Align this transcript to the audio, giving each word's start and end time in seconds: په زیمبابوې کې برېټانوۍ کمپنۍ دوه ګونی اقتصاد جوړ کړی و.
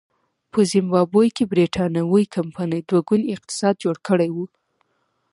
په 0.51 0.59
زیمبابوې 0.71 1.29
کې 1.35 1.49
برېټانوۍ 1.53 2.25
کمپنۍ 2.35 2.81
دوه 2.89 3.01
ګونی 3.07 3.27
اقتصاد 3.35 3.73
جوړ 3.83 3.95
کړی 4.07 4.29
و. 4.35 4.37